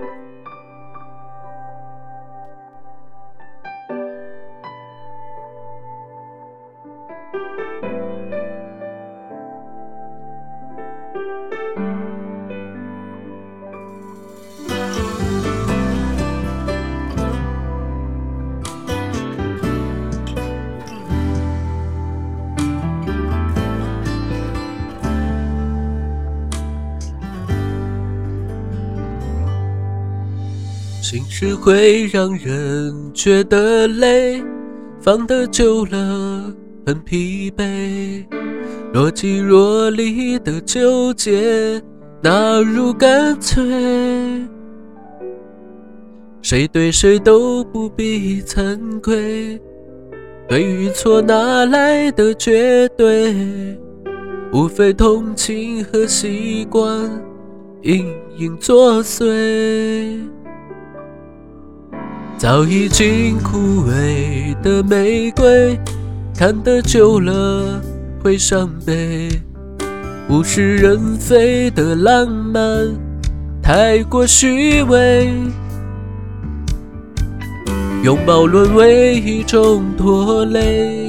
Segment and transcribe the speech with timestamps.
[0.00, 0.12] thank
[7.82, 7.87] you
[31.10, 34.44] 心事会让人觉得累，
[35.00, 36.52] 放得久了
[36.86, 38.26] 很疲惫。
[38.92, 41.82] 若即若离的纠结，
[42.22, 44.46] 哪如干脆？
[46.42, 49.58] 谁对谁都不必惭愧，
[50.46, 53.34] 对与错哪来的绝对？
[54.52, 57.10] 无非同情和习惯
[57.80, 60.20] 隐隐作祟。
[62.38, 65.76] 早已经枯萎的玫瑰，
[66.38, 67.82] 看得久了
[68.22, 69.28] 会伤悲。
[70.30, 72.62] 物是人非的浪漫，
[73.60, 75.32] 太过虚伪。
[78.04, 81.08] 拥抱沦为一种拖累，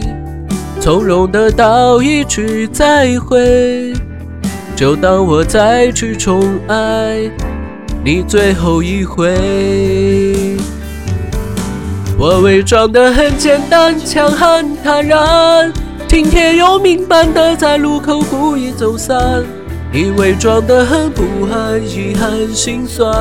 [0.82, 3.94] 从容的道一句再会，
[4.76, 7.30] 就当我再去宠爱
[8.04, 10.49] 你最后一回。
[12.22, 15.72] 我伪装的很简单，强悍坦然，
[16.06, 19.42] 听天由命般的在路口故意走散。
[19.90, 23.16] 你伪装的很不安，遗憾心酸，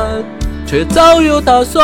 [0.66, 1.80] 却早有打算。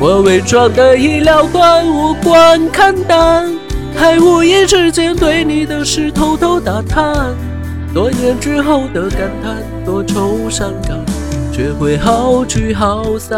[0.00, 3.46] 我伪装的已了断，无关看淡，
[3.94, 7.14] 还无意之间对你的事偷偷打探。
[7.92, 10.96] 多年之后的感叹，多愁善感。
[11.52, 13.36] 学会好聚好散，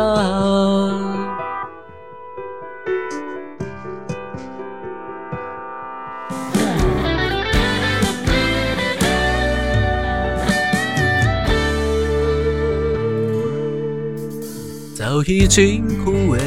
[14.94, 16.38] 早已经枯萎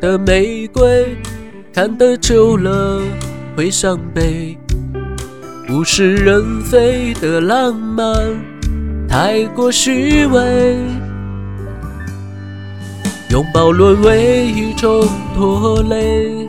[0.00, 1.16] 的玫瑰，
[1.72, 3.02] 看得久了
[3.54, 4.58] 会伤悲，
[5.70, 8.51] 物是人非的浪漫。
[9.12, 10.74] 太过虚伪，
[13.28, 15.06] 拥抱沦为一种
[15.36, 16.48] 拖累，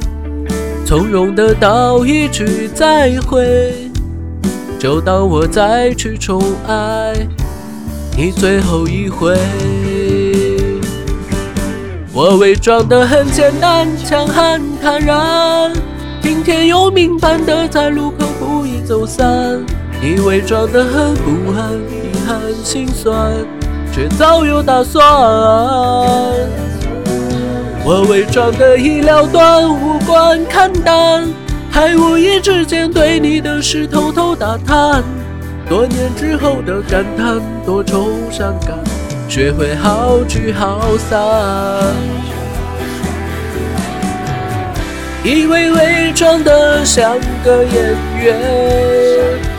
[0.85, 3.73] 从容的道一句再会，
[4.79, 7.13] 就当我再去宠爱
[8.15, 9.37] 你最后一回。
[12.13, 15.73] 我伪装的很简单，强悍坦然，
[16.21, 19.59] 听天由命般的在路口故意走散。
[20.01, 22.02] 你伪装的很不安。
[22.25, 23.31] 很心酸，
[23.93, 25.03] 却早有打算。
[27.85, 31.27] 我伪装的已了断，无关看淡，
[31.69, 35.03] 还无意之间对你的事偷偷打探。
[35.67, 38.77] 多年之后的感叹，多愁善感，
[39.27, 41.19] 学会好聚好散。
[45.25, 49.52] 以为伪装的像个演员。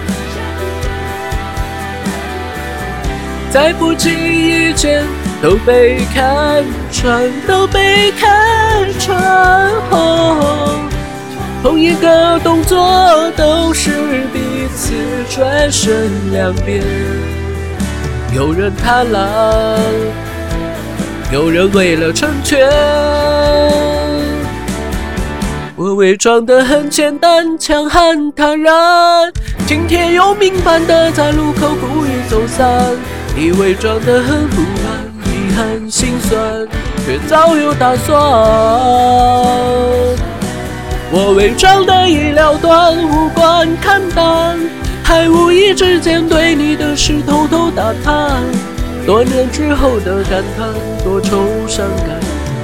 [3.55, 5.05] 在不经意间
[5.41, 9.17] 都被看穿，都被看穿。
[11.63, 13.93] 同一个动作都是
[14.33, 14.93] 彼此
[15.31, 16.83] 转身两边。
[18.35, 19.79] 有人贪婪，
[21.33, 22.69] 有人为了成全。
[25.77, 29.33] 我伪装的很简单，强悍坦然，
[29.65, 32.97] 听天由命般的在路口故意走散。
[33.37, 36.69] 你伪装的很不安，遗憾心酸，
[37.05, 38.17] 却早有打算。
[41.11, 44.57] 我伪装的已了断，无关看淡，
[45.03, 48.41] 还无意之间对你的事偷偷打探。
[49.05, 50.69] 多年之后的感叹，
[51.03, 52.21] 多愁善感，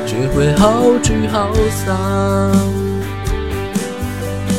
[0.07, 1.53] 学会好聚好
[1.85, 1.97] 散。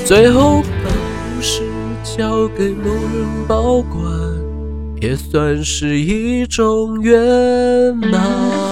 [0.05, 1.61] 最后把故事
[2.03, 4.20] 交给某人保管。
[5.01, 7.17] 也算是一种圆
[7.97, 8.70] 满。